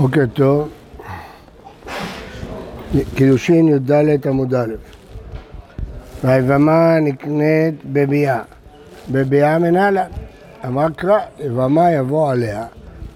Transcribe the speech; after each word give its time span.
בוקר 0.00 0.24
טוב. 0.34 0.68
קידושין 3.14 3.68
י"ד 3.68 4.26
עמוד 4.26 4.54
א'. 4.54 4.74
והיבמה 6.24 7.00
נקנית 7.00 7.74
בביאה. 7.84 8.42
בביאה 9.10 9.58
מנהלה. 9.58 10.04
אמר 10.66 10.86
קרא, 10.96 11.18
יבמה 11.38 11.92
יבוא 11.92 12.30
עליה 12.30 12.64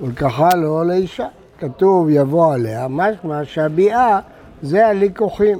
ולקחה 0.00 0.48
לו 0.56 0.84
לאישה. 0.84 1.26
כתוב 1.58 2.08
יבוא 2.10 2.54
עליה, 2.54 2.86
משמע 2.88 3.44
שהביאה 3.44 4.20
זה 4.62 4.86
הליקוחים. 4.86 5.58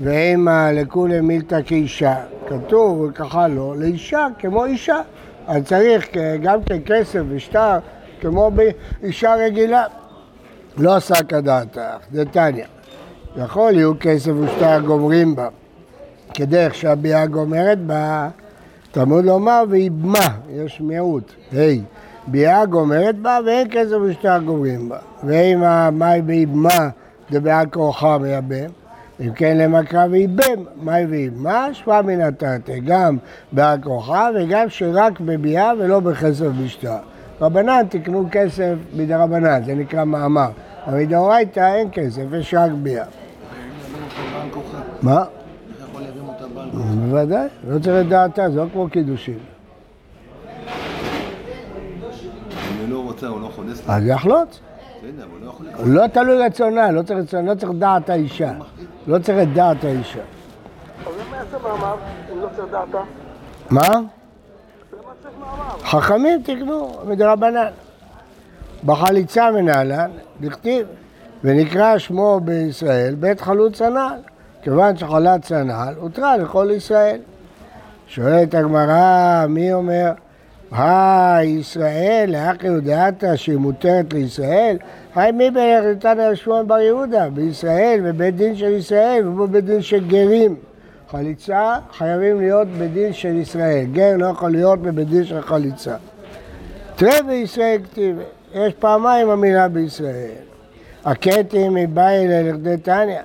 ואימה 0.00 0.72
לכולי 0.72 1.20
מילתא 1.20 1.60
כאישה. 1.66 2.16
כתוב 2.48 3.00
ולקחה 3.00 3.48
לו 3.48 3.74
לאישה 3.74 4.26
כמו 4.38 4.64
אישה. 4.64 5.00
אז 5.46 5.64
צריך 5.64 6.08
גם 6.42 6.62
כן 6.62 6.78
כסף 6.86 7.20
ושטר 7.28 7.78
כמו 8.20 8.50
באישה 8.50 9.34
רגילה. 9.34 9.84
לא 10.78 10.96
עשה 10.96 11.14
כדעתך, 11.14 11.80
דתניא. 12.12 12.64
יכול 13.36 13.74
יהיו 13.74 13.92
כסף 14.00 14.32
ושטר 14.40 14.80
גומרים 14.80 15.36
בה, 15.36 15.48
כדרך 16.34 16.74
שהביאה 16.74 17.26
גומרת 17.26 17.78
בה, 17.78 18.28
תלמוד 18.92 19.24
לומר 19.24 19.62
ויבמה, 19.68 20.28
יש 20.50 20.80
מיעוט, 20.80 21.32
היי, 21.52 21.82
ביאה 22.26 22.66
גומרת 22.66 23.18
בה 23.18 23.38
ואין 23.46 23.68
כסף 23.70 23.96
ושטר 24.02 24.38
גומרים 24.38 24.88
בה. 24.88 24.98
ואם 25.24 25.62
המאי 25.62 26.22
ויבמה 26.26 26.88
דבעל 27.30 27.66
כורחה 27.66 28.18
מייבם, 28.18 28.70
אם 29.20 29.32
כן 29.32 29.58
למקרא 29.58 30.06
ויבם, 30.10 30.64
מאי 30.82 31.04
ויבמה, 31.04 31.68
שווה 31.72 32.02
מן 32.02 32.20
התרתי, 32.20 32.80
גם 32.80 33.16
בעל 33.52 33.78
כורחה 33.82 34.28
וגם 34.34 34.68
שרק 34.68 35.20
בביאה 35.20 35.72
ולא 35.78 36.00
בכסף 36.00 36.46
ושטר. 36.64 36.96
רבנן 37.40 37.82
תקנו 37.88 38.28
כסף 38.32 38.74
מדרבנן, 38.96 39.64
זה 39.64 39.74
נקרא 39.74 40.04
מאמר. 40.04 40.50
אבל 40.88 41.02
מדאורייתא 41.02 41.74
אין 41.74 41.88
כסף, 41.92 42.22
יש 42.40 42.54
רק 42.54 42.70
ביאה. 42.70 43.04
מה? 45.02 45.24
בוודאי, 47.08 47.48
לא 47.68 47.78
צריך 47.78 48.00
את 48.00 48.08
דעתה, 48.08 48.50
זה 48.50 48.56
לא 48.56 48.64
כמו 48.72 48.88
קידושין. 48.90 49.38
אם 52.84 52.90
לא 52.90 52.98
רוצה, 52.98 53.26
הוא 53.26 53.40
לא 53.40 53.50
חונס 53.54 53.82
אז 53.88 54.06
יחלוץ. 54.06 54.60
לא 55.84 56.02
לא 56.02 56.06
תלוי 56.06 56.38
רצונה, 56.38 56.90
לא 56.90 57.02
צריך 57.02 57.18
רצונה, 57.18 57.50
לא 57.50 57.54
צריך 57.54 57.72
דעת 57.78 58.10
האישה. 58.10 58.52
לא 59.06 59.18
צריך 59.18 59.38
את 59.42 59.52
דעת 59.52 59.84
האישה. 59.84 60.22
מה? 63.70 63.88
חכמים 65.84 66.42
תקנו 66.42 66.90
מדרבנן. 67.06 67.68
בחליצה 68.84 69.50
מנהלן, 69.50 70.10
דכתיב, 70.40 70.86
ונקרא 71.44 71.98
שמו 71.98 72.40
בישראל 72.44 73.14
בית 73.14 73.40
חלוץ 73.40 73.82
הנעל. 73.82 74.20
כיוון 74.62 74.96
שחלץ 74.96 75.52
הנעל, 75.52 75.94
הותרה 75.94 76.36
לכל 76.36 76.70
ישראל. 76.76 77.20
שואלת 78.06 78.54
הגמרא, 78.54 79.46
מי 79.48 79.72
אומר? 79.72 80.12
היי, 80.72 81.48
ישראל, 81.48 82.30
לאחי 82.32 82.66
יודעתה 82.66 83.36
שהיא 83.36 83.56
מותרת 83.56 84.12
לישראל? 84.12 84.76
היי, 85.14 85.32
מי 85.32 85.50
בערך 85.50 85.96
נתן 85.96 86.20
על 86.20 86.34
שמואל 86.34 86.64
בר 86.64 86.78
יהודה? 86.78 87.28
בישראל, 87.30 88.00
בבית 88.04 88.36
דין 88.36 88.56
של 88.56 88.72
ישראל, 88.72 89.28
ובבית 89.28 89.64
דין 89.64 89.82
של 89.82 90.08
גרים. 90.08 90.56
חליצה 91.10 91.76
חייבים 91.92 92.40
להיות 92.40 92.68
בדין 92.68 93.12
של 93.12 93.36
ישראל. 93.36 93.84
גר 93.92 94.16
לא 94.16 94.26
יכול 94.26 94.50
להיות 94.50 94.82
בבית 94.82 95.08
דין 95.08 95.24
של 95.24 95.42
חליצה. 95.42 95.96
תראה 96.96 97.22
בישראל 97.22 97.78
כתיב, 97.84 98.18
יש 98.54 98.74
פעמיים 98.74 99.30
המילה 99.30 99.68
בישראל. 99.68 100.30
הכתם 101.04 101.74
מבאי 101.74 102.28
לכדי 102.28 102.76
תניא. 102.76 103.20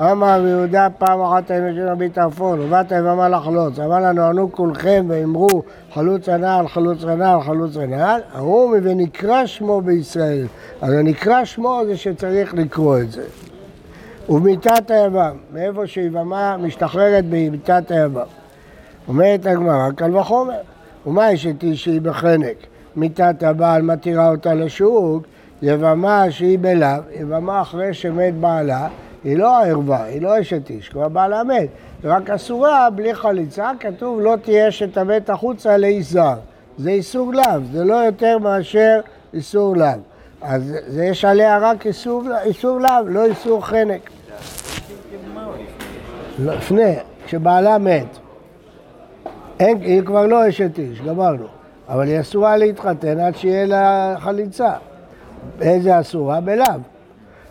אמר 0.00 0.38
רבי 0.38 0.48
יהודה 0.48 0.88
פעם 0.98 1.20
אחת 1.20 1.50
היינו 1.50 1.74
של 1.74 1.88
רבי 1.88 2.08
טרפון, 2.08 2.60
ובאת 2.60 2.92
יבמה 2.92 3.28
לחלוץ, 3.28 3.78
אמר 3.78 4.00
לנו 4.00 4.22
ענו 4.22 4.52
כולכם 4.52 5.06
ואמרו 5.08 5.62
חלוץ 5.92 6.28
הנעל, 6.28 6.68
חלוץ 6.68 7.04
הנעל, 7.04 7.42
חלוץ 7.42 7.76
הנעל, 7.76 8.20
אמרו 8.38 8.72
ונקרא 8.82 9.46
שמו 9.46 9.80
בישראל. 9.80 10.46
אז 10.80 10.92
הנקרא 10.92 11.44
שמו 11.44 11.80
זה 11.86 11.96
שצריך 11.96 12.54
לקרוא 12.54 12.98
את 12.98 13.10
זה. 13.12 13.24
ובמיתת 14.28 14.90
היבם, 14.90 15.36
מאיפה 15.52 15.86
שיבמה 15.86 16.56
משתחררת 16.56 17.24
במיתת 17.24 17.90
היבם. 17.90 18.26
אומרת 19.08 19.46
הגמרא, 19.46 19.90
קל 19.96 20.16
וחומר. 20.16 20.60
ומה 21.06 21.32
יש 21.32 21.46
איתי 21.46 21.76
שהיא 21.76 22.00
בחנק? 22.00 22.73
מיתת 22.96 23.42
הבעל 23.42 23.82
מתירה 23.82 24.28
אותה 24.28 24.54
לשוק, 24.54 25.24
יבמה 25.62 26.30
שהיא 26.30 26.58
בלאו, 26.60 26.98
יבמה 27.20 27.62
אחרי 27.62 27.94
שמת 27.94 28.34
בעלה, 28.34 28.88
היא 29.24 29.38
לא 29.38 29.56
הערווה, 29.56 30.04
היא 30.04 30.22
לא 30.22 30.40
אשת 30.40 30.70
איש, 30.70 30.88
כבר 30.88 31.08
בעלה 31.08 31.44
מת. 31.44 31.68
רק 32.04 32.30
אסורה 32.30 32.90
בלי 32.90 33.14
חליצה, 33.14 33.70
כתוב 33.80 34.20
לא 34.20 34.34
תהיה 34.42 34.68
אשת 34.68 34.96
המת 34.96 35.30
החוצה 35.30 35.76
לאיש 35.76 36.12
זר. 36.12 36.34
זה 36.78 36.90
איסור 36.90 37.34
לאו, 37.34 37.60
זה 37.72 37.84
לא 37.84 37.94
יותר 37.94 38.38
מאשר 38.38 39.00
איסור 39.34 39.76
לאו. 39.76 39.88
אז 40.42 40.74
זה 40.86 41.04
יש 41.04 41.24
עליה 41.24 41.58
רק 41.58 41.86
איסור, 41.86 42.22
איסור 42.44 42.78
לאו, 42.78 43.08
לא 43.08 43.24
איסור 43.24 43.66
חנק. 43.66 44.10
לא, 46.38 46.54
לפני, 46.54 46.94
כשבעלה 47.26 47.78
מת. 47.78 48.18
אין, 49.60 49.80
היא 49.80 50.02
כבר 50.02 50.26
לא 50.26 50.48
אשת 50.48 50.78
איש, 50.78 51.00
גמרנו. 51.00 51.46
אבל 51.88 52.08
היא 52.08 52.20
אסורה 52.20 52.56
להתחתן 52.56 53.18
עד 53.20 53.36
שיהיה 53.36 53.66
לה 53.66 54.14
חליצה. 54.18 54.72
איזה 55.60 56.00
אסורה? 56.00 56.40
בלאו. 56.40 56.64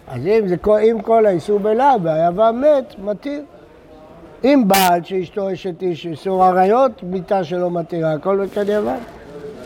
אז 0.08 0.28
אם, 0.28 0.48
זה, 0.48 0.56
אם 0.92 1.02
כל 1.02 1.26
האיסור 1.26 1.60
בלאו 1.60 2.02
והיבם 2.04 2.62
מת, 2.62 2.96
מתיר. 3.00 3.42
אם 4.44 4.64
בעל 4.68 5.04
שאשתו 5.04 5.54
אשת 5.54 5.82
איש 5.82 6.06
איסור 6.06 6.44
עריות, 6.44 7.04
מיתה 7.04 7.44
שלא 7.44 7.72
מתירה, 7.72 8.14
הכל 8.14 8.46
בכן 8.46 8.62
יבם. 8.68 8.96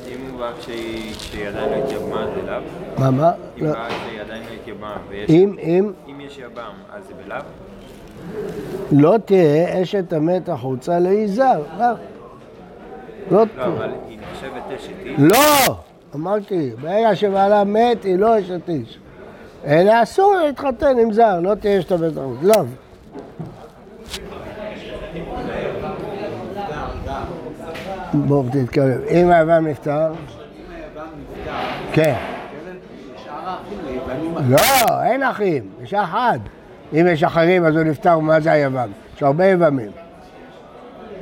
אם 0.08 0.32
הוא 0.32 0.40
בא 0.40 0.52
כשהיא 0.60 1.14
כשהיא 1.14 1.48
עדיין 1.48 1.70
לא 1.70 1.76
התייבמה 1.76 2.26
זה 2.36 2.52
לאו? 2.52 2.62
מה, 2.98 3.12
מה? 3.12 3.32
אם 3.60 3.66
לא. 3.66 3.72
בא 3.72 3.88
כשהיא 3.90 4.22
עדיין 4.22 4.44
לא 4.44 4.56
התייבמה 4.62 4.98
ויש... 5.10 5.30
אם, 5.30 5.56
אם 5.60 5.92
אם 6.08 6.22
יש 6.22 6.38
יבם 6.38 6.74
אז 6.94 7.04
זה 7.08 7.14
בלאו? 7.26 7.42
לא 8.92 9.16
תהיה 9.26 9.82
אשת 9.82 10.14
המת 10.14 10.50
החוצה 10.50 11.00
לאיש 11.00 11.32
זר. 11.32 11.62
לא. 13.32 13.38
לא 13.38 13.46
לא. 13.58 13.66
אבל 13.66 13.90
היא 14.08 14.18
נחשבת 14.32 14.80
אשת 14.80 14.90
איש. 15.06 15.20
לא! 15.20 15.76
אמרתי, 16.16 16.72
ברגע 16.82 17.16
שבעלה 17.16 17.64
מת, 17.64 18.04
היא 18.04 18.18
לא 18.18 18.40
אשת 18.40 18.70
איש. 18.70 19.00
אלא 19.66 20.04
אסור 20.04 20.36
להתחתן 20.36 21.00
עם 21.00 21.14
זר, 21.14 21.40
לא 21.40 21.56
תהיה 21.56 21.80
אשת 21.80 21.92
המת 21.92 22.18
החוצה. 22.18 22.42
לא. 22.42 22.64
בואו 28.14 28.44
תתקרב. 28.52 29.02
אם 29.10 29.32
היבם 29.32 29.68
נפטר? 29.68 30.14
כן. 31.94 32.16
לא, 34.50 35.04
אין 35.04 35.24
אחים, 35.24 35.64
יש 35.84 35.94
אחד. 35.94 36.40
אם 36.94 37.08
יש 37.12 37.24
אחרים 37.24 37.66
אז 37.66 37.76
הוא 37.76 37.84
נפטר, 37.84 38.20
מה 38.20 38.40
זה 38.40 38.52
היבם? 38.52 38.90
יש 39.16 39.24
הרבה 39.24 39.46
יבמים. 39.46 39.92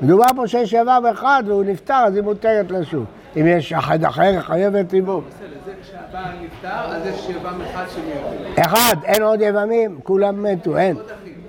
מדובר 0.01 0.25
פה 0.35 0.47
שיש 0.47 0.73
יבם 0.73 1.03
אחד 1.11 1.43
והוא 1.47 1.63
נפטר, 1.63 2.03
אז 2.07 2.15
היא 2.15 2.23
מותרת 2.23 2.71
לשוק. 2.71 3.05
אם 3.37 3.47
יש 3.47 3.73
אחד 3.73 4.03
אחר, 4.03 4.41
חייבת 4.41 4.93
ריבו. 4.93 5.21
בסדר, 5.21 5.47
זה 5.65 5.71
כשהבעל 5.81 6.31
נפטר, 6.41 6.95
אז 6.95 7.07
יש 7.07 7.29
יבם 7.29 7.61
אחד 7.61 7.85
שמייבם. 7.95 8.61
אחד, 8.61 8.95
אין 9.03 9.23
עוד 9.23 9.41
יבמים, 9.41 9.99
כולם 10.03 10.43
מתו, 10.43 10.77
אין. 10.77 10.97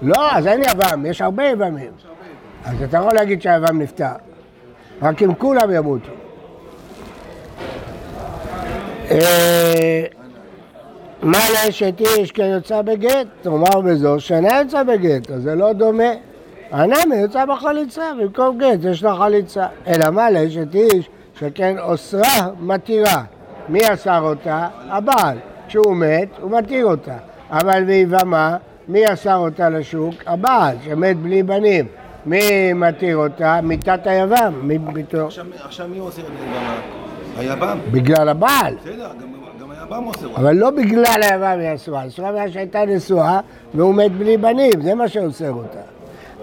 לא, 0.02 0.32
אז 0.32 0.46
אין 0.46 0.62
יבם, 0.62 1.06
יש 1.06 1.20
הרבה 1.20 1.44
יבמים. 1.44 1.90
אז 2.64 2.82
אתה 2.82 2.96
יכול 2.96 3.14
להגיד 3.14 3.42
שהיבם 3.42 3.82
נפטר. 3.82 4.12
רק 5.02 5.22
אם 5.22 5.34
כולם 5.34 5.70
ימותו. 5.70 6.10
אה, 9.10 10.04
מה 11.22 11.38
לאשת 11.52 12.00
איש 12.00 12.32
כן 12.32 12.44
יוצא 12.44 12.82
בגט? 12.82 13.26
תאמר 13.42 13.81
בזו 13.81 14.20
שאינה 14.20 14.60
יוצא 14.62 14.82
בגט, 14.82 15.31
אז 15.31 15.42
זה 15.42 15.54
לא 15.54 15.72
דומה. 15.72 16.10
הנמי 16.70 17.16
יוצא 17.16 17.44
בחליצה, 17.44 18.02
במקום 18.20 18.58
גט 18.58 18.84
יש 18.90 19.02
לה 19.02 19.16
חליצה. 19.16 19.66
אלא 19.86 20.10
מה 20.10 20.30
לאשת 20.30 20.74
איש 20.74 21.08
שכן 21.38 21.78
אוסרה 21.78 22.48
מתירה. 22.60 23.22
מי 23.68 23.78
אסר 23.94 24.20
אותה? 24.22 24.68
הבעל. 24.88 25.36
כשהוא 25.68 25.96
מת, 25.96 26.28
הוא 26.40 26.50
מתיר 26.50 26.86
אותה. 26.86 27.16
אבל 27.50 27.84
ביבמה, 27.84 28.56
מי 28.88 29.12
אסר 29.12 29.36
אותה 29.36 29.68
לשוק? 29.68 30.14
הבעל, 30.26 30.76
שמת 30.84 31.16
בלי 31.16 31.42
בנים. 31.42 31.86
מי 32.26 32.72
מתיר 32.72 33.16
אותה? 33.16 33.60
מיתת 33.62 34.06
היבם. 34.06 34.52
מי? 34.62 34.78
עכשיו- 35.26 35.44
עכשיו 35.64 35.88
מי 35.88 35.98
עושה 35.98 36.22
את? 36.22 36.26
גם 36.26 36.62
היבם. 37.40 37.78
בגלל 37.92 38.28
הבעל. 38.28 38.74
בסדר, 38.84 39.08
גם- 39.20 39.28
גם 39.60 39.70
היבם 39.70 40.04
עושה. 40.04 40.26
אבל 40.36 40.52
לא 40.56 40.70
בגלל 40.70 41.22
היבם 41.22 41.58
היא 41.60 41.74
אסורה, 41.74 42.06
אסורה 42.06 42.32
בגלל 42.32 42.50
שהייתה 42.50 42.84
נשואה 42.86 43.40
והוא 43.74 43.94
מת 43.94 44.12
בלי 44.12 44.36
בנים, 44.36 44.72
זה 44.82 44.94
מה 44.94 45.08
שאוסר 45.08 45.50
אותה. 45.52 45.78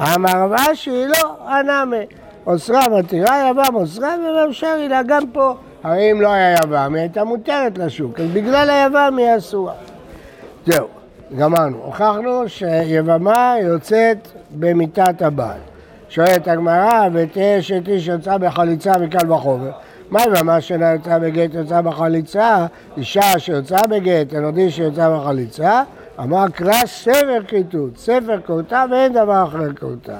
אמר 0.01 0.47
רש"י, 0.51 1.05
לא, 1.07 1.35
הנמי. 1.47 2.05
אוסרה 2.47 2.81
מתירה, 2.99 3.49
יבם 3.49 3.75
אוסרה 3.75 4.15
ומאפשר 4.19 4.87
לה 4.89 5.03
גם 5.03 5.23
פה. 5.33 5.53
הרי 5.83 6.11
אם 6.11 6.21
לא 6.21 6.31
היה 6.31 6.55
יבם, 6.63 6.93
היא 6.93 7.01
הייתה 7.01 7.23
מותרת 7.23 7.77
לשוק, 7.77 8.19
אז 8.19 8.25
בגלל 8.33 8.69
היבם 8.69 9.15
היא 9.17 9.37
אסורה. 9.37 9.73
זהו, 10.65 10.87
גמרנו. 11.37 11.77
הוכחנו 11.83 12.43
שיבמה 12.47 13.55
יוצאת 13.61 14.27
במיטת 14.51 15.21
הבעל. 15.21 15.57
שואלת 16.09 16.47
הגמרא, 16.47 17.07
ותהיה 17.13 17.59
אשת 17.59 17.87
איש 17.87 18.07
יוצאה 18.07 18.37
בחליצה 18.37 18.91
מקל 18.97 19.31
וחומר. 19.31 19.71
מה 20.09 20.23
יבמה 20.23 20.61
שאינה 20.61 20.91
יוצאה 20.91 21.19
בגט 21.19 21.53
יוצאה 21.53 21.81
בחליצה? 21.81 22.65
אישה 22.97 23.39
שיוצאה 23.39 23.87
בגט, 23.89 24.33
אלודי 24.33 24.71
שיוצאה 24.71 25.17
בחליצה, 25.19 25.83
אמר 26.19 26.45
קרא 26.53 26.85
ספר 26.85 27.39
כריתות, 27.47 27.97
ספר 27.97 28.39
כורתה 28.45 28.85
ואין 28.91 29.13
דבר 29.13 29.43
אחר 29.47 29.73
כורתה. 29.79 30.17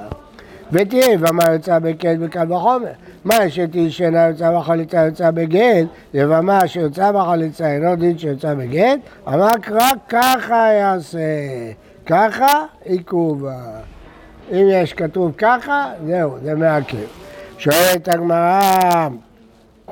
ותהיה 0.72 1.12
יבמה 1.12 1.44
יוצאה 1.54 1.80
בגט 1.80 2.18
בקל 2.20 2.54
וחומר. 2.54 2.92
מה 3.26 3.36
שאינה 3.90 4.28
יוצאה 4.28 4.60
בחליצה 4.60 5.06
יוצאה 5.06 5.32
בגט, 5.32 5.88
יבמה 6.14 6.68
שיוצאה 6.68 7.12
בחליצה 7.12 7.68
אינו 7.72 7.96
דין 7.96 8.18
שיוצאה 8.18 8.56
בגט, 8.56 9.00
אמר 9.28 9.52
קרא 9.62 9.90
ככה 10.10 10.70
יעשה, 10.74 11.20
ככה 12.06 12.66
עיכובה. 12.86 13.60
אם 14.52 14.68
יש 14.72 14.94
כתוב 14.94 15.32
ככה, 15.38 15.92
זהו, 16.08 16.38
זה 16.44 16.56
מעכב. 16.56 16.98
שואלת 17.58 18.08
הגמרא, 18.08 19.08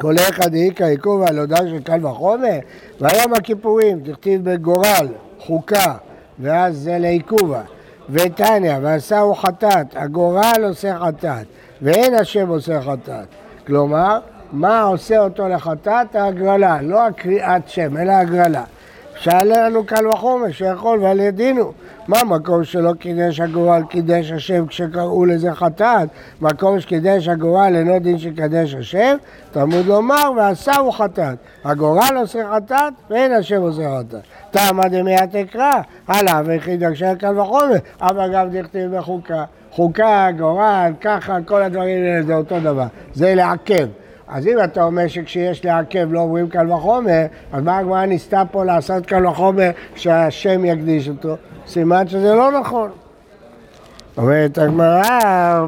כל 0.01 0.15
אחד 0.17 0.51
דאיכא 0.51 0.83
עיכוב 0.83 1.21
על 1.21 1.39
הודעה 1.39 1.59
של 1.59 1.79
קל 1.83 2.05
וחומר, 2.05 2.59
והיום 2.99 3.33
הכיפורים, 3.33 3.99
תכתיב 3.99 4.49
בגורל, 4.49 5.07
חוקה, 5.39 5.93
ואז 6.39 6.77
זה 6.77 6.97
לעיכובה. 6.97 7.61
ותניא, 8.09 8.75
ועשהו 8.81 9.35
חטאת, 9.35 9.87
הגורל 9.95 10.63
עושה 10.63 10.99
חטאת, 10.99 11.45
ואין 11.81 12.13
השם 12.13 12.47
עושה 12.47 12.81
חטאת. 12.81 13.27
כלומר, 13.67 14.19
מה 14.51 14.81
עושה 14.81 15.19
אותו 15.19 15.47
לחטאת? 15.47 16.15
ההגרלה, 16.15 16.81
לא 16.81 17.07
הקריאת 17.07 17.69
שם, 17.69 17.97
אלא 17.97 18.11
הגרלה. 18.11 18.63
שאלה 19.21 19.69
לנו 19.69 19.85
קל 19.85 20.07
וחומר 20.07 20.51
שיכול 20.51 20.99
ועל 20.99 21.19
ידינו. 21.19 21.71
מה 22.07 22.23
מקום 22.23 22.63
שלא 22.63 22.93
קידש 22.93 23.39
הגורל 23.39 23.83
קידש 23.89 24.31
השם 24.31 24.67
כשקראו 24.67 25.25
לזה 25.25 25.53
חטאת? 25.53 26.09
מקום 26.41 26.79
שקידש 26.79 27.27
הגורל 27.27 27.75
אינו 27.75 27.99
דין 27.99 28.17
שקדש 28.17 28.73
השם? 28.73 29.17
תלמוד 29.51 29.85
לומר 29.85 30.31
ועשהו 30.37 30.91
חטאת. 30.91 31.37
הגורל 31.63 32.17
עושה 32.17 32.39
חטאת 32.55 32.93
ואין 33.09 33.31
השם 33.31 33.61
עושה 33.61 33.99
חטאת. 33.99 34.21
תמה 34.51 34.87
דמי 34.87 35.15
התקרא, 35.15 35.71
הלאה 36.07 36.41
ויחיד 36.45 36.83
הקשר 36.83 37.15
קל 37.15 37.39
וחומר, 37.39 37.77
אבל 38.01 38.33
גם 38.33 38.49
דכתיב 38.49 38.97
בחוקה. 38.97 39.43
חוקה, 39.71 40.27
גורל, 40.37 40.91
ככה, 41.01 41.37
כל 41.45 41.63
הדברים 41.63 42.03
האלה 42.03 42.23
זה 42.23 42.35
אותו 42.35 42.59
דבר. 42.59 42.87
זה 43.13 43.35
לעכב. 43.35 43.87
אז 44.31 44.47
אם 44.47 44.63
אתה 44.63 44.83
אומר 44.83 45.07
שכשיש 45.07 45.65
לעכב 45.65 46.07
לא 46.11 46.19
אומרים 46.19 46.49
קל 46.49 46.71
וחומר, 46.71 47.25
אז 47.51 47.63
מה 47.63 47.77
הגמרא 47.77 48.05
ניסתה 48.05 48.43
פה 48.51 48.63
לעשות 48.63 49.05
קל 49.05 49.27
וחומר 49.27 49.69
שהשם 49.95 50.65
יקדיש 50.65 51.09
אותו? 51.09 51.35
סימן 51.67 52.07
שזה 52.07 52.33
לא 52.33 52.59
נכון. 52.59 52.89
אומרת 54.17 54.57
הגמרא, 54.57 55.65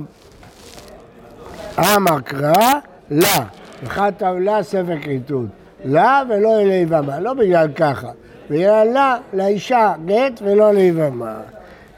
אמר 1.79 2.19
קרא, 2.21 2.71
לה, 3.11 3.45
אחד 3.87 4.11
טבלה 4.17 4.63
ספר 4.63 4.99
כריתות. 5.01 5.45
לה 5.85 6.21
ולא 6.29 6.61
אלי 6.61 6.73
יבמה, 6.73 7.19
לא 7.19 7.33
בגלל 7.33 7.67
ככה. 7.75 8.09
בגלל 8.49 8.87
לה, 8.93 9.17
לאישה 9.33 9.93
גט 10.05 10.41
ולא 10.41 10.73
ליבמה. 10.73 11.35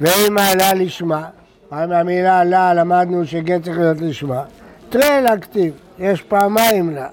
ואם 0.02 0.38
עלה 0.38 0.74
לשמה, 0.74 1.24
מהמילה 1.72 2.44
לה 2.44 2.74
למדנו 2.74 3.26
שגט 3.26 3.64
צריך 3.64 3.78
להיות 3.78 4.02
לשמה. 4.02 4.44
תראה 4.90 5.22
להכתיב, 5.22 5.74
יש 6.00 6.21
פעמיים 6.21 6.95
לה. 6.95 7.07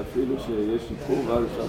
אפילו 0.00 0.34
שיש 0.38 0.90
עיכוב, 0.90 1.30
אז 1.30 1.44
אפשר 1.44 1.62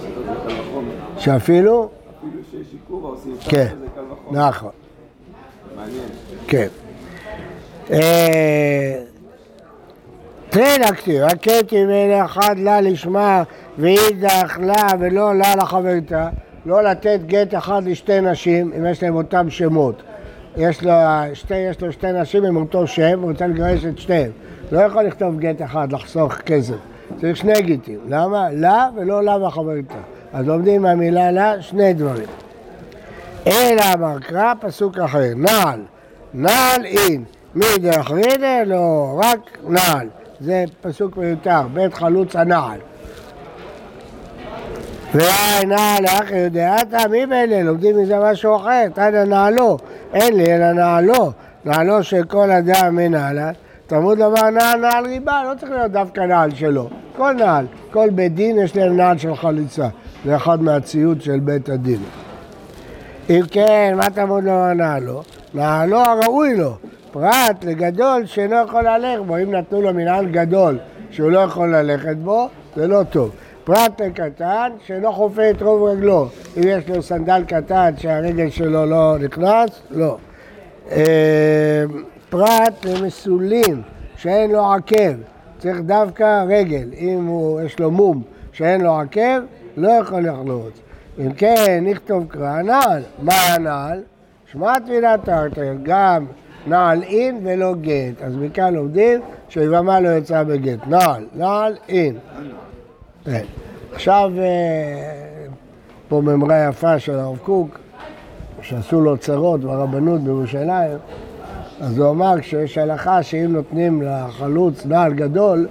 קל 0.46 0.60
וחומר. 0.60 0.92
שאפילו? 1.18 1.88
אפילו 2.18 2.42
שיש 2.50 2.72
עיכוב, 2.72 3.04
עושים 3.04 3.36
כן, 3.48 3.66
זה 3.80 3.86
קל 3.94 4.00
וחומר. 4.12 4.48
נכון, 4.48 4.70
מעניין. 5.76 6.08
כן. 6.46 6.68
תראה 10.50 10.78
להכתיב, 10.78 11.22
הכתיב 11.22 11.88
אלה 11.88 12.24
אחד 12.24 12.58
לה 12.58 12.80
לשמה 12.80 13.42
ואידך 13.78 14.58
לה 14.60 14.86
ולא 15.00 15.34
לה 15.34 15.56
לחברתה, 15.56 16.28
לא 16.66 16.82
לתת 16.82 17.20
גט 17.26 17.54
אחד 17.54 17.82
לשתי 17.84 18.20
נשים 18.20 18.72
אם 18.78 18.86
יש 18.86 19.02
להם 19.02 19.14
אותם 19.16 19.50
שמות. 19.50 20.02
יש 20.56 20.82
לו, 20.82 20.92
שתי, 21.34 22.12
נשים 22.14 22.44
עם 22.44 22.56
אותו 22.56 22.86
שם, 22.86 23.20
הוא 23.20 23.30
רוצה 23.30 23.46
לגרש 23.46 23.84
את 23.84 23.98
שתיהם. 23.98 24.30
לא 24.72 24.80
יכול 24.80 25.02
לכתוב 25.02 25.38
גט 25.38 25.62
אחד, 25.62 25.92
לחסוך 25.92 26.34
כסף. 26.34 26.74
צריך 27.20 27.36
שני 27.36 27.62
גיטים. 27.62 27.98
למה? 28.08 28.48
לה 28.52 28.88
ולא 28.96 29.22
לה 29.22 29.46
וחברתה. 29.46 29.98
אז 30.32 30.46
לומדים 30.46 30.82
מהמילה 30.82 31.30
לה 31.30 31.62
שני 31.62 31.92
דברים. 31.92 32.28
אלא 33.46 33.82
אמר 33.94 34.18
קרא, 34.18 34.52
פסוק 34.60 34.98
אחר, 34.98 35.32
נעל, 35.36 35.80
נעל 36.34 36.84
אין, 36.84 37.24
מי 37.54 37.66
דרך 37.80 38.10
רידה? 38.10 38.64
לא, 38.66 39.20
רק 39.24 39.58
נעל. 39.68 40.08
זה 40.40 40.64
פסוק 40.80 41.16
מיותר, 41.16 41.62
בית 41.72 41.94
חלוץ 41.94 42.36
הנעל. 42.36 42.78
ואי 45.14 45.66
נעל 45.66 46.04
אחי 46.06 46.38
יודעתה, 46.38 47.08
מי 47.10 47.26
באלה? 47.26 47.62
לומדים 47.62 47.98
מזה 47.98 48.18
משהו 48.18 48.56
אחר, 48.56 48.84
תנא 48.94 49.24
נעלו, 49.24 49.78
אין 50.14 50.36
לי 50.36 50.54
אלא 50.54 50.72
נעלו, 50.72 51.32
נעלו 51.64 52.02
של 52.02 52.24
כל 52.24 52.50
אדם 52.50 52.96
מנעלת. 52.96 53.54
תלמוד 53.86 54.18
לומר 54.18 54.50
נעל 54.50 54.80
נעל 54.80 55.06
ריבה, 55.06 55.42
לא 55.50 55.54
צריך 55.58 55.72
להיות 55.72 55.92
דווקא 55.92 56.20
נעל 56.20 56.54
שלו. 56.54 56.88
כל 57.16 57.32
נעל, 57.32 57.66
כל 57.90 58.10
בית 58.10 58.34
דין 58.34 58.58
יש 58.58 58.76
להם 58.76 58.96
נעל 58.96 59.18
של 59.18 59.36
חליצה. 59.36 59.88
זה 60.24 60.36
אחד 60.36 60.62
מהציוד 60.62 61.22
של 61.22 61.40
בית 61.40 61.68
הדין. 61.68 62.00
אם 63.30 63.40
כן, 63.50 63.94
מה 63.96 64.10
תלמוד 64.10 64.44
לומר 64.44 64.72
נעלו? 64.72 65.22
נעלו 65.54 65.98
הראוי 65.98 66.56
לו, 66.56 66.76
פרט 67.12 67.64
לגדול 67.64 68.26
שאינו 68.26 68.56
יכול 68.66 68.88
ללכת 68.88 69.22
בו. 69.26 69.36
אם 69.36 69.54
נתנו 69.54 69.82
לו 69.82 69.94
מנהל 69.94 70.26
גדול 70.26 70.78
שהוא 71.10 71.30
לא 71.30 71.38
יכול 71.38 71.76
ללכת 71.76 72.16
בו, 72.16 72.48
זה 72.76 72.86
לא 72.86 73.02
טוב. 73.10 73.30
פרט 73.64 74.00
לקטן 74.00 74.72
שאינו 74.86 75.12
חופה 75.12 75.50
את 75.50 75.62
רוב 75.62 75.82
רגלו. 75.82 76.28
אם 76.56 76.62
יש 76.64 76.88
לו 76.88 77.02
סנדל 77.02 77.42
קטן 77.48 77.92
שהרגל 77.96 78.50
שלו 78.50 78.86
לא 78.86 79.16
נכנס, 79.20 79.82
לא. 79.90 80.16
אה, 80.90 81.84
פרט 82.30 82.84
למסולים 82.84 83.82
שאין 84.16 84.50
לו 84.50 84.72
עקב, 84.72 85.14
צריך 85.58 85.80
דווקא 85.80 86.44
רגל. 86.48 86.88
אם 86.96 87.26
הוא, 87.26 87.60
יש 87.60 87.78
לו 87.78 87.90
מום 87.90 88.22
שאין 88.52 88.80
לו 88.80 89.00
עקב, 89.00 89.40
לא 89.76 89.88
יכול 89.90 90.20
לחלוץ. 90.20 90.80
אם 91.18 91.32
כן, 91.32 91.84
נכתוב 91.86 92.24
קרא 92.28 92.62
נעל. 92.62 93.02
מה 93.22 93.34
הנעל? 93.34 94.02
שמע 94.52 94.78
תפילת 94.78 95.24
תרתר, 95.24 95.72
גם 95.82 96.26
נעל 96.66 97.02
אין 97.02 97.40
ולא 97.42 97.74
גט. 97.80 98.22
אז 98.22 98.36
מכאן 98.36 98.74
לומדים 98.74 99.20
שיבמה 99.48 100.00
לא 100.00 100.08
יצאה 100.08 100.44
בגט. 100.44 100.86
נעל, 100.86 101.26
נעל 101.34 101.76
אין. 101.88 102.16
כן. 103.24 103.44
עכשיו, 103.92 104.32
אה, 104.38 105.46
פה 106.08 106.20
ממרה 106.20 106.68
יפה 106.68 106.98
של 106.98 107.18
הרב 107.18 107.38
קוק, 107.38 107.78
שעשו 108.62 109.00
לו 109.00 109.16
צרות 109.16 109.60
ברבנות 109.60 110.20
בירושלים, 110.20 110.98
אז 111.80 111.98
הוא 111.98 112.10
אמר 112.10 112.40
כשיש 112.40 112.78
הלכה 112.78 113.22
שאם 113.22 113.52
נותנים 113.52 114.02
לחלוץ 114.02 114.86
נעל 114.86 115.14
גדול, 115.14 115.66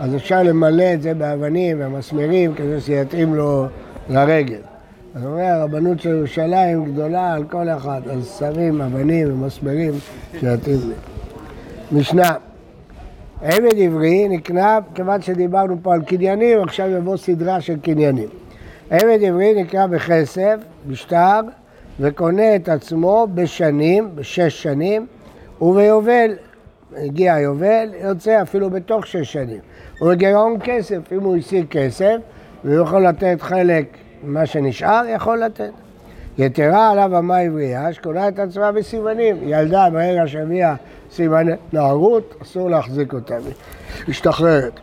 אז 0.00 0.14
אפשר 0.14 0.42
למלא 0.42 0.94
את 0.94 1.02
זה 1.02 1.14
באבנים 1.14 1.76
ומסמרים 1.80 2.54
כדי 2.54 2.80
שיתאים 2.80 3.34
לו 3.34 3.66
לרגל. 4.08 4.60
אז 5.14 5.24
הוא 5.24 5.32
אומר, 5.32 5.44
הרבנות 5.44 6.00
של 6.00 6.08
ירושלים 6.08 6.84
גדולה 6.84 7.32
על 7.34 7.44
כל 7.44 7.68
אחד, 7.68 8.00
אז 8.10 8.36
שמים 8.38 8.80
אבנים 8.80 9.32
ומסמרים 9.32 9.94
שיתאים 10.40 10.78
לי. 10.88 10.94
משנה, 11.92 12.30
עבד 13.42 13.78
עברי 13.78 14.28
נקנה, 14.28 14.78
כיוון 14.94 15.22
שדיברנו 15.22 15.76
פה 15.82 15.94
על 15.94 16.02
קניינים, 16.02 16.62
עכשיו 16.62 16.90
יבוא 16.90 17.16
סדרה 17.16 17.60
של 17.60 17.76
קניינים. 17.82 18.28
עבד 18.90 19.18
עברי 19.22 19.62
נקנה 19.62 19.86
בכסף, 19.86 20.56
בשטר, 20.86 21.40
וקונה 22.00 22.56
את 22.56 22.68
עצמו 22.68 23.26
בשנים, 23.34 24.10
בשש 24.14 24.62
שנים, 24.62 25.06
וביובל. 25.60 26.30
הגיע 26.96 27.34
היובל, 27.34 27.88
יוצא 28.02 28.42
אפילו 28.42 28.70
בתוך 28.70 29.06
שש 29.06 29.32
שנים. 29.32 29.60
הוא 29.98 30.10
בגירעון 30.10 30.56
כסף, 30.64 31.12
אם 31.12 31.20
הוא 31.20 31.36
השיג 31.36 31.66
כסף, 31.70 32.16
והוא 32.64 32.84
יכול 32.84 33.06
לתת 33.06 33.36
חלק 33.40 33.86
ממה 34.24 34.46
שנשאר, 34.46 35.02
יכול 35.08 35.44
לתת. 35.44 35.70
יתרה 36.38 36.90
עליו 36.90 37.18
אמה 37.18 37.38
עברייה, 37.38 37.92
שקונה 37.92 38.28
את 38.28 38.38
עצמה 38.38 38.72
בסימנים. 38.72 39.36
ילדה 39.42 39.90
ברגע 39.92 40.22
שהביאה 40.26 40.74
סימני 41.10 41.52
נערות, 41.72 42.34
אסור 42.42 42.70
להחזיק 42.70 43.12
אותה, 43.12 43.36
משתחררת. 44.08 44.80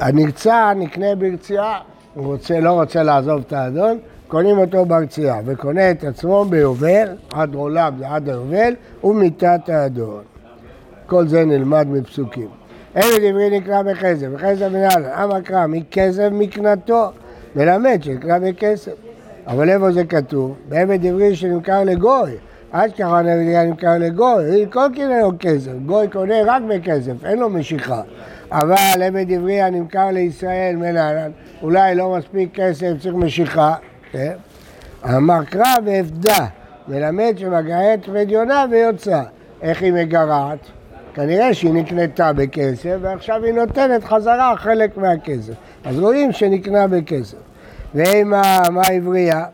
הנרצע 0.00 0.72
נקנה 0.76 1.14
ברציעה, 1.14 1.80
הוא 2.14 2.26
רוצה, 2.26 2.60
לא 2.60 2.70
רוצה 2.70 3.02
לעזוב 3.02 3.42
את 3.46 3.52
האדון, 3.52 3.98
קונים 4.32 4.58
אותו 4.58 4.84
ברציעה, 4.84 5.40
וקונה 5.44 5.90
את 5.90 6.04
עצמו 6.04 6.44
ביובל, 6.44 7.08
עד 7.32 7.54
עולם 7.54 7.94
זה 7.98 8.08
עד 8.08 8.28
היובל, 8.28 8.74
ומיתת 9.04 9.68
האדון. 9.68 10.22
כל 11.06 11.28
זה 11.28 11.44
נלמד 11.44 11.86
מפסוקים. 11.90 12.48
עבד 12.94 13.24
עברי 13.28 13.58
נקרא 13.58 13.82
בכסף, 13.82 14.26
בכסף 14.26 14.68
מנהל, 14.70 15.04
אמר 15.04 15.40
קרא 15.40 15.66
מכסף 15.66 16.28
מקנתו, 16.32 17.10
מלמד 17.56 18.02
שנקרא 18.02 18.38
בכסף. 18.38 18.92
אבל 19.46 19.70
איפה 19.70 19.92
זה 19.92 20.04
כתוב? 20.04 20.54
בעבד 20.68 21.06
עברי 21.06 21.36
שנמכר 21.36 21.84
לגוי. 21.84 22.30
עד 22.72 22.92
ככה 22.92 23.18
עבד 23.18 23.28
עברי 23.28 23.66
נמכר 23.66 23.98
לגוי, 23.98 24.66
כל 24.70 24.88
קנה 24.94 25.20
לו 25.20 25.32
כסף, 25.38 25.72
גוי 25.86 26.08
קונה 26.08 26.34
רק 26.46 26.62
בכסף, 26.68 27.24
אין 27.24 27.38
לו 27.38 27.50
משיכה. 27.50 28.02
אבל 28.52 29.02
עבד 29.02 29.32
עברי 29.32 29.60
הנמכר 29.60 30.10
לישראל 30.12 30.76
מנהלן, 30.76 31.30
אולי 31.62 31.94
לא 31.94 32.16
מספיק 32.18 32.50
כסף, 32.54 32.92
צריך 33.00 33.14
משיכה. 33.14 33.74
כן? 34.12 34.32
אמר 35.04 35.44
קרא 35.44 35.74
ואפדה, 35.84 36.46
מלמד 36.88 37.34
שמגרעת 37.36 38.04
פדיונה 38.04 38.64
ויוצא. 38.70 39.22
איך 39.62 39.82
היא 39.82 39.92
מגרעת? 39.92 40.58
כנראה 41.14 41.54
שהיא 41.54 41.72
נקנתה 41.72 42.32
בכסף 42.32 42.96
ועכשיו 43.00 43.44
היא 43.44 43.52
נותנת 43.52 44.04
חזרה 44.04 44.54
חלק 44.56 44.96
מהכסף. 44.96 45.52
אז 45.84 45.98
רואים 45.98 46.32
שנקנה 46.32 46.86
בכסף. 46.86 47.36
ואימה, 47.94 48.62
מה 48.70 48.82
עברייה? 48.82 49.44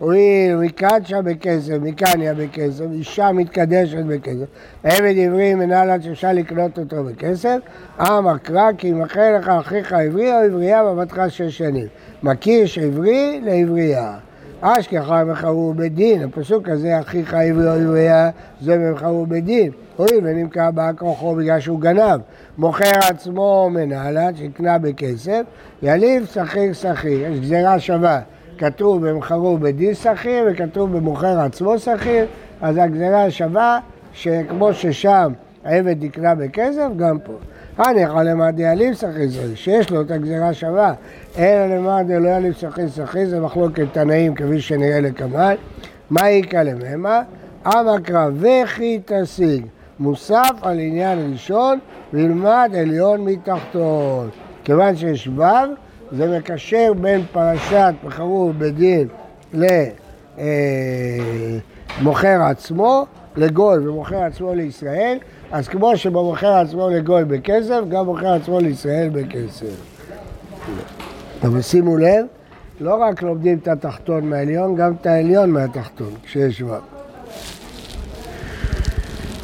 מקדשה 0.00 1.22
בכסף, 1.22 1.74
מקניה 1.80 2.34
בכסף, 2.34 2.84
אישה 2.92 3.32
מתקדשת 3.32 4.04
בכסף, 4.04 4.46
עבד 4.84 5.14
עברי 5.18 5.54
מנהלת 5.54 6.02
שאפשר 6.02 6.32
לקנות 6.32 6.78
אותו 6.78 7.04
בכסף, 7.04 7.58
אמר 8.00 8.38
קרא 8.38 8.70
כי 8.78 8.88
ימכר 8.88 9.38
לך 9.38 9.48
אחיך 9.48 9.92
עברי 9.92 10.32
או 10.32 10.38
עברייה 10.38 10.84
ועבדך 10.84 11.22
שש 11.28 11.58
שנים. 11.58 11.86
מקיש 12.22 12.78
עברי 12.78 13.40
לעברייה. 13.44 14.14
אשכחה 14.60 15.24
מכרו 15.24 15.74
בדין, 15.76 16.22
הפסוק 16.22 16.68
הזה, 16.68 17.00
אחיך 17.00 17.34
עברי 17.34 17.66
או 17.66 17.72
עברייה, 17.72 18.30
זה 18.60 18.78
מכרו 18.78 19.26
בדין. 19.26 19.70
הואיל 19.96 20.20
ונמכר 20.22 20.70
בא 20.70 20.90
כוחו 20.98 21.34
בגלל 21.34 21.60
שהוא 21.60 21.80
גנב, 21.80 22.20
מוכר 22.58 22.98
עצמו 23.10 23.70
מנהלת 23.72 24.36
שקנה 24.36 24.78
בכסף, 24.78 25.42
יליב 25.82 26.26
שכיר 26.26 26.72
שכיר, 26.72 27.32
יש 27.32 27.40
גזירה 27.40 27.78
שווה. 27.78 28.20
כתוב 28.58 29.08
במכרו 29.08 29.58
בדין 29.58 29.94
שכיר 29.94 30.44
וכתוב 30.50 30.96
במוכר 30.96 31.40
עצמו 31.40 31.78
שכיר, 31.78 32.26
אז 32.60 32.76
הגזירה 32.76 33.30
שווה 33.30 33.80
שכמו 34.12 34.74
ששם 34.74 35.32
העבד 35.64 36.04
נקנה 36.04 36.34
בכסף, 36.34 36.88
גם 36.96 37.18
פה. 37.18 37.32
הניחא 37.78 38.18
למד 38.18 38.56
דאליב 38.56 38.94
שכיר 38.94 39.30
שכיר, 39.30 39.54
שיש 39.54 39.90
לו 39.90 40.00
את 40.00 40.10
הגזירה 40.10 40.54
שווה, 40.54 40.94
אלא 41.38 41.76
למד 41.76 42.04
דלא 42.08 42.28
יליב 42.28 42.52
שכיר 42.52 42.88
שכיר, 42.88 43.28
זה 43.28 43.40
מחלוקת 43.40 43.86
תנאים 43.92 44.34
כפי 44.34 44.60
שנראה 44.60 45.00
לקמאן. 45.00 45.54
מה 46.10 46.28
איכא 46.28 46.56
למהמה? 46.56 47.22
אמא 47.66 47.98
קרא 48.02 48.28
וכי 48.34 49.00
תשיג, 49.04 49.66
מוסף 49.98 50.52
על 50.62 50.78
עניין 50.78 51.32
ראשון, 51.32 51.78
וילמד 52.12 52.70
עליון 52.78 53.24
מתחתון. 53.24 54.28
כיוון 54.64 54.96
שיש 54.96 55.28
ו', 55.36 55.42
זה 56.12 56.38
מקשר 56.38 56.92
בין 57.00 57.22
פרשת 57.32 57.94
בחרו 58.04 58.52
בדין 58.58 59.08
למוכר 62.00 62.42
עצמו, 62.42 63.06
לגוי 63.36 63.88
ומוכר 63.88 64.22
עצמו 64.22 64.54
לישראל, 64.54 65.18
אז 65.52 65.68
כמו 65.68 65.96
שבמוכר 65.96 66.52
עצמו 66.54 66.90
לגוי 66.90 67.24
בכסף, 67.24 67.80
גם 67.88 68.04
מוכר 68.04 68.32
עצמו 68.32 68.60
לישראל 68.60 69.08
בכסף. 69.08 69.66
אבל 71.42 71.62
שימו 71.62 71.96
לב, 71.96 72.26
לא 72.80 72.94
רק 72.94 73.22
לומדים 73.22 73.58
את 73.58 73.68
התחתון 73.68 74.30
מהעליון, 74.30 74.76
גם 74.76 74.92
את 75.00 75.06
העליון 75.06 75.50
מהתחתון, 75.50 76.10
כשיש 76.24 76.62
ו'. 76.62 76.97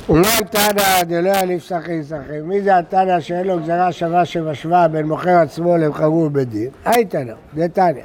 ומה 0.08 0.28
תנא 0.50 1.02
דלא 1.02 1.28
יליף 1.28 1.62
שכיר 1.62 2.02
שכיר? 2.02 2.44
מי 2.44 2.62
זה 2.62 2.78
התנא 2.78 3.20
שאין 3.20 3.46
לו 3.46 3.60
גזרה 3.60 3.92
שווה 3.92 4.24
שמשווה 4.24 4.88
בין 4.88 5.06
מוכר 5.06 5.38
עצמו 5.38 5.76
למכרו 5.76 6.30
בדין? 6.30 6.68
היי 6.84 7.04
תנא, 7.04 7.32
זה 7.56 7.68
תנא. 7.68 8.00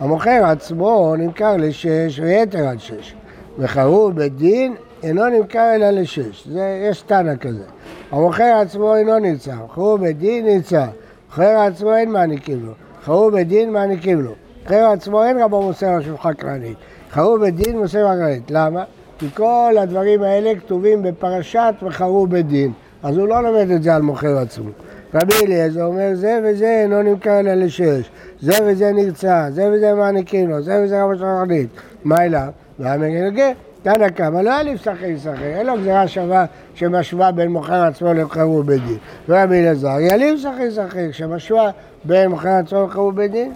המוכר 0.00 0.44
עצמו 0.44 1.14
נמכר 1.18 1.56
לשש 1.56 2.20
ויתר 2.22 2.68
על 2.68 2.78
שש. 2.78 3.14
מכרו 3.58 4.12
בדין 4.14 4.74
אינו 5.02 5.28
נמכר 5.28 5.74
אלא 5.74 5.90
לשש. 5.90 6.48
זה, 6.48 6.88
יש 6.90 7.02
תנא 7.02 7.36
כזה. 7.36 7.64
המוכר 8.10 8.58
עצמו 8.62 8.96
אינו 8.96 9.18
נמצא, 9.18 9.54
מכרו 9.64 9.98
בדין 9.98 10.46
נמצא. 10.46 10.86
מוכר 11.28 11.58
עצמו 11.58 11.94
אין 11.94 12.10
מעניקים 12.10 12.66
לו. 12.66 12.72
מכרו 13.00 13.30
בדין 13.30 13.72
מעניקים 13.72 14.20
לו. 14.20 14.32
מוכר 14.62 14.84
עצמו 14.84 15.24
אין 15.24 15.42
רבו 15.42 15.62
מוסר 15.62 15.88
על 15.88 16.02
שולחן 16.02 16.32
קרנית. 16.32 16.76
מכרו 17.08 17.38
בדין 17.38 17.78
מוסר 17.78 18.06
קרנית. 18.18 18.50
למה? 18.50 18.84
כי 19.20 19.26
כל 19.34 19.74
הדברים 19.78 20.22
האלה 20.22 20.54
כתובים 20.54 21.02
בפרשת 21.02 21.74
וחרו 21.82 22.26
בדין, 22.26 22.72
אז 23.02 23.16
הוא 23.16 23.28
לא 23.28 23.42
לומד 23.42 23.70
את 23.70 23.82
זה 23.82 23.94
על 23.94 24.02
מוכר 24.02 24.38
עצמו. 24.38 24.70
רבי 25.14 25.34
אליעזר 25.44 25.84
אומר 25.84 26.10
זה 26.14 26.40
וזה 26.44 26.80
אינו 26.82 27.02
נמכר 27.02 27.40
אלא 27.40 27.54
לשש, 27.54 28.10
זה 28.40 28.52
וזה 28.66 28.92
נרצע, 28.92 29.50
זה 29.50 29.70
וזה 29.72 29.94
מעניקים 29.94 30.50
לו, 30.50 30.62
זה 30.62 30.82
וזה 30.84 31.02
רב 31.02 31.10
השחרנית, 31.10 31.68
מה 32.04 32.24
אליו? 32.24 32.48
והמגלגל, 32.78 33.50
תנא 33.82 34.08
קמא, 34.08 34.38
לא 34.38 34.50
היה 34.50 34.62
לי 34.62 34.78
שכיר 34.78 35.18
שכיר, 35.18 35.56
אין 35.56 35.66
לו 35.66 35.76
גזירה 35.78 36.08
שווה 36.08 36.44
שמשווה 36.74 37.32
בין 37.32 37.48
מוכר 37.48 37.82
עצמו 37.82 38.14
למכרו 38.14 38.62
בדין. 38.62 38.98
ורבי 39.28 39.60
אלעזר, 39.60 40.00
יליב 40.00 40.38
שכיר 40.38 40.70
שכיר, 40.70 41.12
שמשווה 41.12 41.70
בין 42.04 42.30
מוכר 42.30 42.48
עצמו 42.48 42.82
למכרו 42.82 43.12
בדין. 43.12 43.52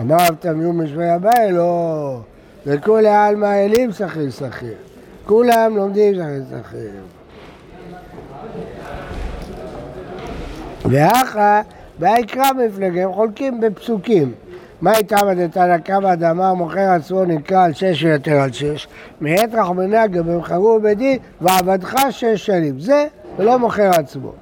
אמר 0.00 0.28
תמיום 0.40 0.82
משווה 0.82 1.14
הבא, 1.14 1.30
לא, 1.50 2.18
וכולי 2.66 3.08
עלמא 3.08 3.46
אלים 3.46 3.92
שכיר 3.92 4.30
שכיר. 4.30 4.93
כולם 5.26 5.76
לומדים 5.76 6.14
שכיר 6.14 6.42
שכיר. 6.50 6.90
ואחא, 10.84 11.60
ויקרא 11.98 12.52
הם 12.96 13.12
חולקים 13.12 13.60
בפסוקים. 13.60 14.32
מה 14.80 14.90
הייתה 14.90 15.16
מדתנא 15.24 15.78
קמא 15.78 16.14
דאמר 16.14 16.54
מוכר 16.54 16.90
עצמו 16.90 17.24
נקרא 17.24 17.64
על 17.64 17.72
שש 17.72 18.04
ויותר 18.04 18.40
על 18.40 18.52
שש, 18.52 18.88
מעת 19.20 19.54
רחמנא 19.54 20.06
גם 20.06 20.26
במכרו 20.26 20.80
בדין 20.82 21.18
ועבדך 21.40 21.94
שש 22.10 22.46
שנים. 22.46 22.80
זה 22.80 23.06
ולא 23.36 23.58
מוכר 23.58 23.90
עצמו. 23.90 24.32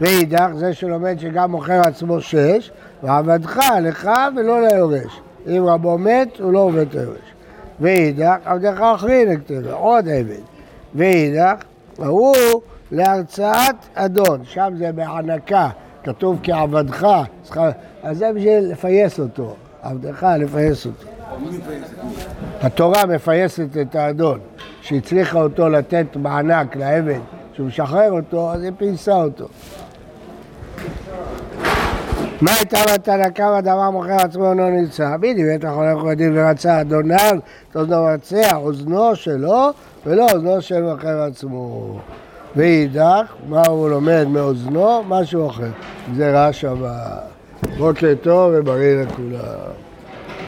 ואידך, 0.00 0.48
זה 0.54 0.74
שלומד 0.74 1.18
שגם 1.18 1.50
מוכר 1.50 1.80
עצמו 1.80 2.20
שש, 2.20 2.70
ועבדך 3.02 3.60
לך 3.82 4.10
ולא 4.36 4.66
ליורש. 4.66 5.20
אם 5.46 5.64
רבו 5.66 5.98
מת, 5.98 6.40
הוא 6.40 6.52
לא 6.52 6.58
עובד 6.58 6.94
ליורש. 6.94 7.33
ואידך, 7.80 8.36
עבדך 8.44 8.80
אחרי 8.80 9.24
נקטר, 9.24 9.74
עוד 9.74 10.08
עבד. 10.08 10.42
ואידך, 10.94 11.54
ההוא 11.98 12.36
להרצאת 12.92 13.74
אדון, 13.94 14.44
שם 14.44 14.72
זה 14.78 14.92
בהענקה, 14.92 15.68
כתוב 16.04 16.38
כעבדך, 16.42 17.06
אז 18.02 18.18
זה 18.18 18.32
בשביל 18.32 18.70
לפייס 18.72 19.20
אותו, 19.20 19.54
עבדך 19.82 20.26
לפייס 20.38 20.86
אותו. 20.86 21.06
התורה 22.60 23.06
מפייסת 23.06 23.76
את 23.80 23.94
האדון, 23.94 24.38
שהצליחה 24.82 25.42
אותו 25.42 25.68
לתת 25.68 26.06
מענק 26.16 26.76
לעבד, 26.76 27.20
שהוא 27.52 27.66
משחרר 27.66 28.12
אותו, 28.12 28.52
אז 28.52 28.62
היא 28.62 28.72
פייסה 28.78 29.14
אותו. 29.14 29.48
מה 32.44 32.50
הייתה 32.54 32.78
מתנא 32.94 33.28
קמא 33.28 33.60
דבר 33.60 33.90
מוכר 33.90 34.16
עצמו 34.16 34.50
אינו 34.50 34.70
נמצא? 34.70 35.16
בדיוק, 35.16 35.48
בטח 35.54 35.68
הולך 35.68 36.04
יודעים 36.10 36.32
ורצה 36.34 36.80
אדוניו, 36.80 37.38
אוזנו 37.74 38.04
רצח, 38.04 38.52
אוזנו 38.54 39.16
שלו 39.16 39.70
ולא 40.06 40.26
אוזנו 40.32 40.62
של 40.62 40.82
מוכר 40.82 41.22
עצמו. 41.22 41.98
ואידך, 42.56 43.32
מה 43.48 43.62
הוא 43.66 43.90
לומד 43.90 44.26
מאוזנו? 44.28 45.02
משהו 45.08 45.50
אחר. 45.50 45.70
גזירה 46.12 46.52
שווה. 46.52 47.18
בוקר 47.78 48.14
טוב 48.22 48.52
ובריא 48.54 49.02
לכולם. 49.02 49.83